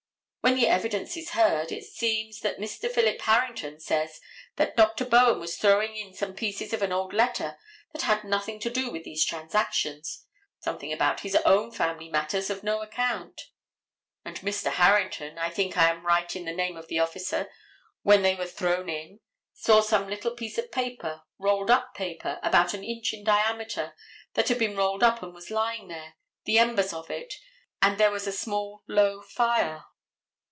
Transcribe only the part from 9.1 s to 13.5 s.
transactions, something about his own family matters of no account.